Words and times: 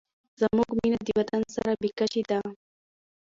زموږ 0.41 0.69
مینه 0.79 0.99
د 1.05 1.09
وطن 1.19 1.41
سره 1.55 1.71
بې 1.81 1.89
کچې 1.97 2.21
ده. 2.29 2.39